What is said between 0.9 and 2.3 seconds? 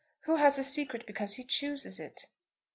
because he chooses it?"